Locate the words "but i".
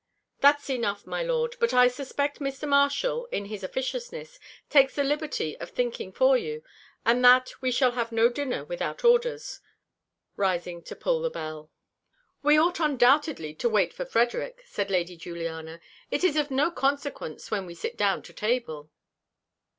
1.59-1.87